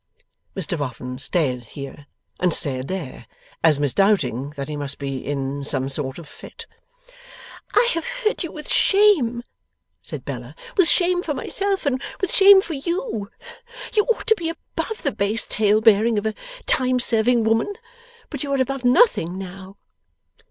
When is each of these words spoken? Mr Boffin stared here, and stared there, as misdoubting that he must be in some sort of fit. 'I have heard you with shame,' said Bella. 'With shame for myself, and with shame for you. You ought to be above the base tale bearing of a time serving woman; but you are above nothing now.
Mr 0.55 0.79
Boffin 0.79 1.19
stared 1.19 1.63
here, 1.63 2.07
and 2.39 2.55
stared 2.55 2.87
there, 2.87 3.27
as 3.63 3.79
misdoubting 3.79 4.49
that 4.55 4.67
he 4.67 4.75
must 4.75 4.97
be 4.97 5.23
in 5.23 5.63
some 5.63 5.87
sort 5.89 6.17
of 6.17 6.27
fit. 6.27 6.65
'I 7.75 7.87
have 7.93 8.03
heard 8.05 8.43
you 8.43 8.51
with 8.51 8.67
shame,' 8.67 9.43
said 10.01 10.25
Bella. 10.25 10.55
'With 10.75 10.89
shame 10.89 11.21
for 11.21 11.35
myself, 11.35 11.85
and 11.85 12.01
with 12.19 12.33
shame 12.33 12.63
for 12.63 12.73
you. 12.73 13.29
You 13.93 14.05
ought 14.05 14.25
to 14.25 14.35
be 14.35 14.49
above 14.49 15.03
the 15.03 15.11
base 15.11 15.45
tale 15.45 15.81
bearing 15.81 16.17
of 16.17 16.25
a 16.25 16.33
time 16.65 16.99
serving 16.99 17.43
woman; 17.43 17.73
but 18.31 18.41
you 18.41 18.51
are 18.53 18.59
above 18.59 18.83
nothing 18.83 19.37
now. 19.37 19.77